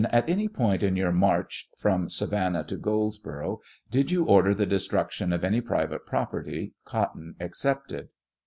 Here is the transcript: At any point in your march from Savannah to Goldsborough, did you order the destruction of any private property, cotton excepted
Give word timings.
At 0.11 0.27
any 0.27 0.47
point 0.47 0.81
in 0.81 0.95
your 0.95 1.11
march 1.11 1.69
from 1.77 2.09
Savannah 2.09 2.63
to 2.63 2.75
Goldsborough, 2.75 3.59
did 3.91 4.09
you 4.09 4.25
order 4.25 4.55
the 4.55 4.65
destruction 4.65 5.31
of 5.31 5.43
any 5.43 5.61
private 5.61 6.07
property, 6.07 6.73
cotton 6.85 7.35
excepted 7.39 8.09